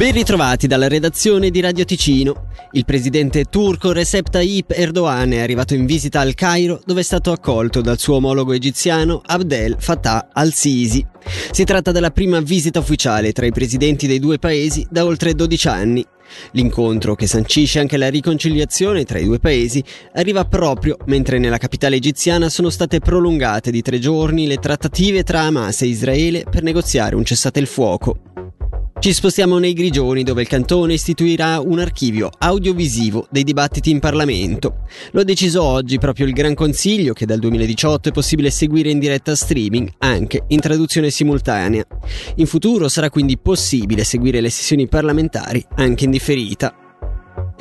[0.00, 2.46] Ben ritrovati dalla redazione di Radio Ticino.
[2.72, 7.32] Il presidente turco Recep Tayyip Erdogan è arrivato in visita al Cairo dove è stato
[7.32, 11.06] accolto dal suo omologo egiziano Abdel Fattah al-Sisi.
[11.50, 15.68] Si tratta della prima visita ufficiale tra i presidenti dei due paesi da oltre 12
[15.68, 16.06] anni.
[16.52, 21.96] L'incontro, che sancisce anche la riconciliazione tra i due paesi, arriva proprio mentre nella capitale
[21.96, 27.16] egiziana sono state prolungate di tre giorni le trattative tra Hamas e Israele per negoziare
[27.16, 28.29] un cessate il fuoco.
[29.00, 34.82] Ci spostiamo nei Grigioni dove il cantone istituirà un archivio audiovisivo dei dibattiti in Parlamento.
[35.12, 38.98] Lo ha deciso oggi proprio il Gran Consiglio che dal 2018 è possibile seguire in
[38.98, 41.82] diretta streaming anche in traduzione simultanea.
[42.34, 46.89] In futuro sarà quindi possibile seguire le sessioni parlamentari anche in differita.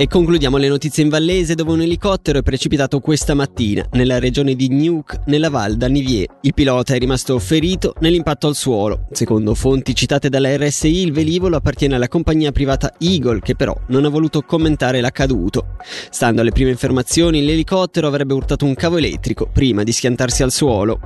[0.01, 4.55] E concludiamo le notizie in Vallese dove un elicottero è precipitato questa mattina nella regione
[4.55, 6.25] di Nuuk, nella Val d'Anivier.
[6.43, 9.07] Il pilota è rimasto ferito nell'impatto al suolo.
[9.11, 14.05] Secondo fonti citate dalla RSI, il velivolo appartiene alla compagnia privata Eagle che però non
[14.05, 15.75] ha voluto commentare l'accaduto.
[16.09, 20.97] Stando alle prime informazioni, l'elicottero avrebbe urtato un cavo elettrico prima di schiantarsi al suolo.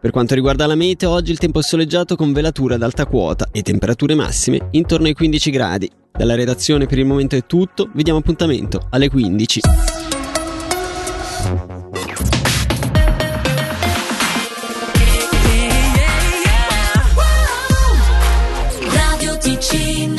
[0.00, 3.48] Per quanto riguarda la meteo, oggi il tempo è soleggiato con velatura ad alta quota
[3.50, 5.90] e temperature massime intorno ai 15 gradi.
[6.22, 9.60] Dalla redazione per il momento è tutto, vi diamo appuntamento alle 15.
[18.92, 20.11] Radio Ticino